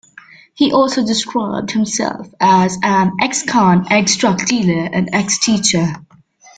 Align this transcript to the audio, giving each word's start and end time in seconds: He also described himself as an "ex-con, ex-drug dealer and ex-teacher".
He 0.55 0.71
also 0.71 1.05
described 1.05 1.69
himself 1.69 2.27
as 2.39 2.75
an 2.81 3.11
"ex-con, 3.21 3.85
ex-drug 3.91 4.43
dealer 4.47 4.89
and 4.91 5.11
ex-teacher". 5.13 5.93